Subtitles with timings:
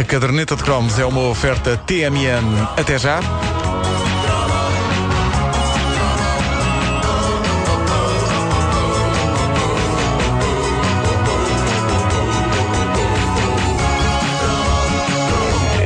[0.00, 2.42] A caderneta de cromos é uma oferta TMN.
[2.74, 3.20] Até já.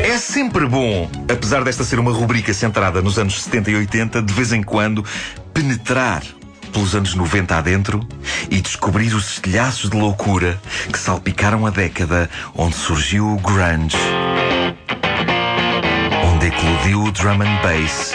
[0.05, 4.33] É sempre bom, apesar desta ser uma rubrica centrada nos anos 70 e 80, de
[4.33, 5.05] vez em quando
[5.53, 6.23] penetrar
[6.75, 8.01] pelos anos 90 adentro
[8.51, 10.61] e descobrir os estilhaços de loucura
[10.93, 13.97] que salpicaram a década onde surgiu o grunge,
[16.35, 18.15] onde eclodiu o drum and bass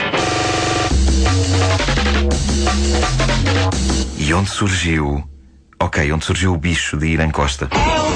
[4.17, 5.23] e onde surgiu,
[5.79, 7.69] ok, onde surgiu o bicho de Irã Costa.
[7.71, 8.09] É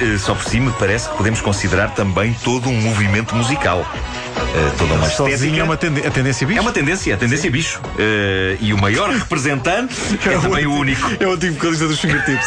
[0.00, 3.84] é eh, só por si me parece que podemos considerar também todo um movimento musical.
[4.54, 5.60] Eh, toda uma Sozinho estética.
[5.60, 6.58] é uma a tendência bicho.
[6.58, 7.80] É uma tendência, a tendência bicho.
[7.98, 9.94] Eh, e o maior representante
[10.26, 11.10] é também o único.
[11.20, 12.46] É o antigo vocalista dos fingertips.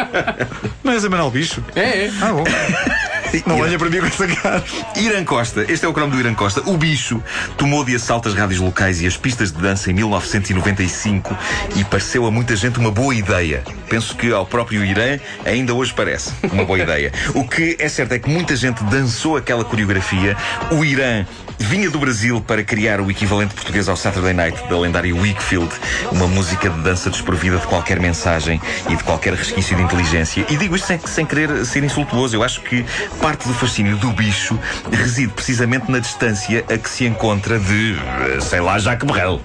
[0.82, 1.62] Não és a Manuel Bicho?
[1.76, 2.10] É, é.
[2.22, 2.44] Ah, bom.
[3.46, 4.64] Não olha para mim com essa cara.
[4.96, 6.62] Irã Costa, este é o cromo do Irã Costa.
[6.68, 7.22] O bicho
[7.56, 11.36] tomou de assalto as rádios locais e as pistas de dança em 1995
[11.76, 13.62] e pareceu a muita gente uma boa ideia.
[13.88, 17.12] Penso que ao próprio Irã ainda hoje parece uma boa ideia.
[17.34, 20.36] O que é certo é que muita gente dançou aquela coreografia.
[20.70, 21.24] O Irã
[21.60, 25.70] vinha do Brasil para criar o equivalente português ao Saturday Night da lendária Wakefield,
[26.10, 30.44] uma música de dança desprovida de qualquer mensagem e de qualquer resquício de inteligência.
[30.48, 32.34] E digo isto sem, sem querer ser insultuoso.
[32.34, 32.84] Eu acho que
[33.20, 34.58] parte do fascínio do bicho
[34.90, 39.40] reside precisamente na distância a que se encontra de, eh, sei lá, Jacques Brel.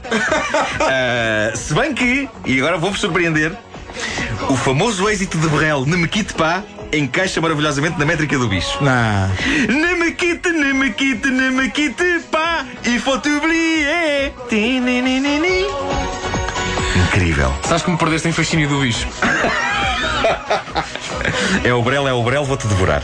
[0.79, 3.51] Ah, se bem que, e agora vou-vos surpreender,
[4.49, 8.81] o famoso êxito de Brel, Ne me quitte pas, encaixa maravilhosamente na métrica do bicho.
[8.81, 9.29] Não.
[9.67, 14.33] Ne me quitte, ne me quitte, ne me quitte pas, il faut oublier.
[17.07, 17.53] Incrível.
[17.63, 19.07] Sabes que me perdeste em fascínio do bicho?
[21.63, 23.03] É o Brel, é o Brel, vou-te devorar.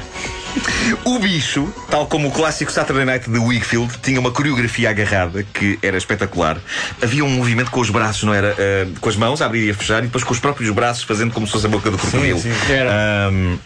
[1.06, 5.80] O bicho, tal como o clássico Saturday Night de Wakefield, tinha uma coreografia agarrada que
[5.82, 6.58] era espetacular.
[7.02, 8.56] Havia um movimento com os braços, não era?
[8.58, 11.04] Ah, com as mãos, a abrir e a fechar, e depois com os próprios braços
[11.04, 12.40] fazendo como se fosse a boca do crocodilo.
[12.40, 12.52] sim.
[12.70, 13.28] Era.
[13.30, 13.58] Ahm,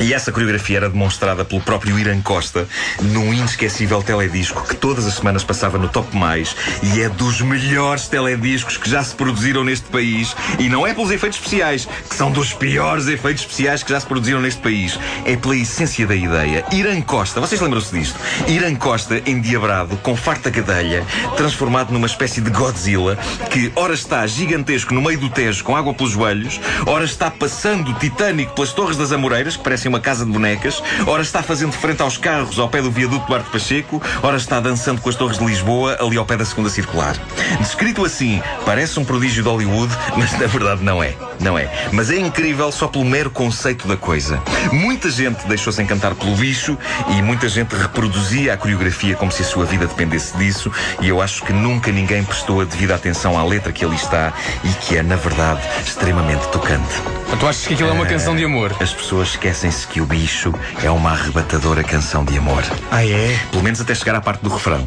[0.00, 2.66] e essa coreografia era demonstrada pelo próprio Irã Costa
[3.02, 8.08] num inesquecível teledisco que todas as semanas passava no Top Mais e é dos melhores
[8.08, 10.34] telediscos que já se produziram neste país.
[10.58, 14.06] E não é pelos efeitos especiais, que são dos piores efeitos especiais que já se
[14.06, 14.98] produziram neste país.
[15.24, 16.64] É pela essência da ideia.
[16.72, 18.18] Irã Costa, vocês lembram-se disto?
[18.48, 21.04] Irã Costa endiabrado, com farta cadelha,
[21.36, 23.16] transformado numa espécie de Godzilla
[23.50, 27.92] que ora está gigantesco no meio do Tejo com água pelos joelhos, ora está passando
[27.94, 32.00] titânico pelas Torres das Amoreiras, que parecem uma casa de bonecas, ora está fazendo frente
[32.00, 35.44] aos carros ao pé do viaduto Duarte Pacheco, ora está dançando com as Torres de
[35.44, 37.16] Lisboa ali ao pé da segunda circular.
[37.58, 41.29] Descrito assim, parece um prodígio de Hollywood, mas na verdade não é.
[41.40, 41.70] Não é.
[41.92, 44.42] Mas é incrível só pelo mero conceito da coisa.
[44.72, 46.76] Muita gente deixou-se encantar pelo bicho
[47.08, 51.20] e muita gente reproduzia a coreografia como se a sua vida dependesse disso, e eu
[51.20, 54.96] acho que nunca ninguém prestou a devida atenção à letra que ali está e que
[54.96, 56.94] é, na verdade, extremamente tocante.
[57.38, 58.74] Tu achas que aquilo é uma canção de amor?
[58.80, 60.52] As pessoas esquecem-se que o bicho
[60.82, 62.62] é uma arrebatadora canção de amor.
[62.90, 63.38] Ah, é?
[63.50, 64.84] Pelo menos até chegar à parte do refrão.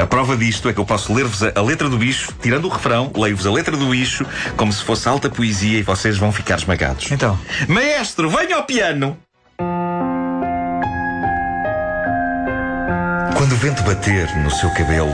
[0.00, 2.68] A prova disto é que eu posso ler-vos a, a letra do bicho, tirando o
[2.68, 4.26] refrão, leio-vos a letra do bicho,
[4.56, 7.10] como se fosse alta poesia e vocês vão ficar esmagados.
[7.10, 7.38] Então.
[7.68, 9.16] Maestro, venha ao piano!
[13.36, 15.12] Quando o vento bater no seu cabelo,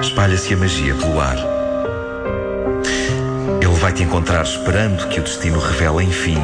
[0.00, 1.36] espalha-se a magia pelo ar.
[3.60, 6.38] Ele vai te encontrar esperando que o destino revele, enfim,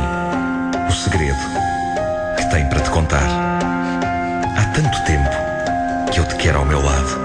[0.88, 1.38] o segredo
[2.36, 3.26] que tem para te contar.
[4.56, 5.53] Há tanto tempo
[6.14, 7.18] que eu te quero ao meu lado.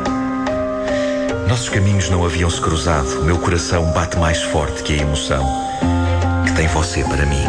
[1.48, 3.24] Nossos caminhos não haviam se cruzado.
[3.24, 5.46] Meu coração bate mais forte que a emoção
[6.44, 7.44] que tem você para mim.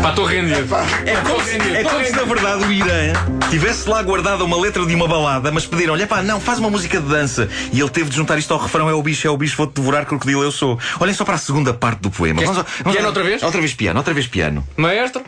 [0.00, 0.74] Pá, estou rendido.
[1.04, 3.12] É como, se, é como se, na verdade, o Irã
[3.50, 6.98] tivesse lá guardado uma letra de uma balada, mas pediram-lhe, pá, não, faz uma música
[6.98, 7.46] de dança.
[7.70, 9.74] E ele teve de juntar isto ao refrão: é o bicho, é o bicho, vou-te
[9.74, 10.78] devorar, crocodilo, eu sou.
[10.98, 12.40] Olhem só para a segunda parte do poema.
[12.40, 13.42] Queres piano outra vez?
[13.42, 14.66] Outra vez piano, outra vez piano.
[14.74, 15.22] Maestro?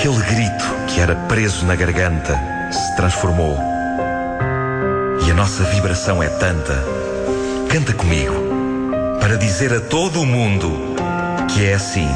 [0.00, 2.34] Aquele grito que era preso na garganta
[2.72, 3.58] se transformou.
[5.26, 6.82] E a nossa vibração é tanta.
[7.68, 8.32] Canta comigo
[9.20, 10.94] para dizer a todo o mundo
[11.52, 12.08] que é assim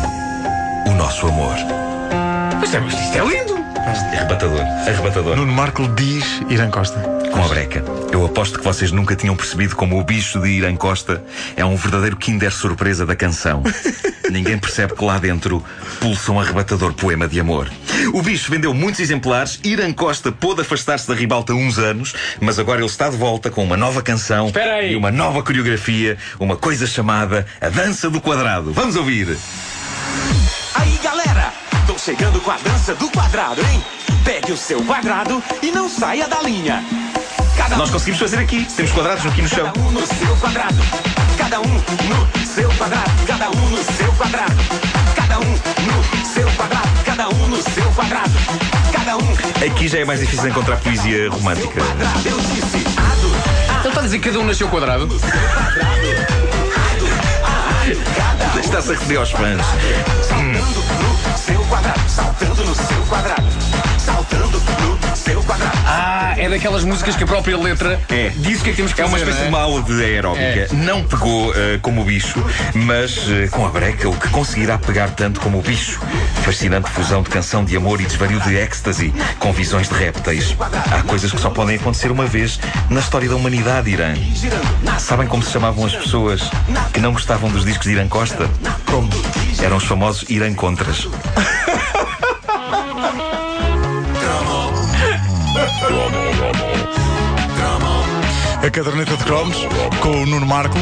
[0.86, 1.56] o nosso amor.
[2.58, 3.63] Mas é- isto é lindo.
[3.86, 5.36] Arrebatador, arrebatador.
[5.36, 6.98] Nuno Marco diz Irã Costa.
[7.30, 7.84] com a breca.
[8.10, 11.22] Eu aposto que vocês nunca tinham percebido como o bicho de Irã Costa
[11.54, 13.62] é um verdadeiro Kinder surpresa da canção.
[14.30, 15.62] Ninguém percebe que lá dentro
[16.00, 17.70] pulsa um arrebatador poema de amor.
[18.14, 22.80] O bicho vendeu muitos exemplares, Irã Costa pôde afastar-se da ribalta uns anos, mas agora
[22.80, 24.50] ele está de volta com uma nova canção
[24.88, 28.72] e uma nova coreografia, uma coisa chamada A Dança do Quadrado.
[28.72, 29.36] Vamos ouvir!
[32.04, 33.82] Chegando com a dança do quadrado, hein?
[34.26, 36.84] Pegue o seu quadrado e não saia da linha.
[37.56, 39.64] Cada Nós conseguimos fazer aqui, temos quadrados aqui no chão.
[39.64, 40.76] Cada um no seu quadrado.
[41.38, 43.10] Cada um no seu quadrado.
[43.26, 44.54] Cada um no seu quadrado.
[45.16, 47.04] Cada um no seu quadrado.
[47.06, 48.32] Cada um no seu quadrado.
[48.92, 51.80] Cada um Aqui já é mais difícil encontrar poesia romântica.
[52.26, 55.08] Eu disse ado, Ele está a dizer que cada um nasceu quadrado.
[58.60, 59.64] Está-se a receber aos fãs.
[60.28, 60.63] saltando
[66.54, 68.30] daquelas músicas que a própria letra É.
[68.36, 69.82] diz o que é que temos que É uma fazer, espécie de não uma aula
[69.82, 70.42] de aeróbica.
[70.42, 70.68] É.
[70.72, 72.42] Não pegou eh, como o bicho,
[72.74, 76.00] mas eh, com a breca, o que conseguirá pegar tanto como o bicho.
[76.44, 80.56] Fascinante fusão de canção de amor e desvario de êxtase, com visões de répteis.
[80.92, 84.14] Há coisas que só podem acontecer uma vez na história da humanidade, Irã.
[84.98, 86.42] Sabem como se chamavam as pessoas
[86.92, 88.48] que não gostavam dos discos de Irã Costa?
[88.86, 89.08] Como?
[89.60, 91.08] Eram os famosos Irã Contras.
[98.64, 99.58] A caderneta de cromos
[100.00, 100.78] com o Nuno Marco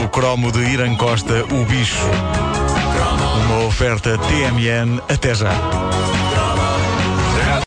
[0.00, 1.98] no cromo de Irã Costa, o bicho.
[3.46, 5.50] Uma oferta TMN até já.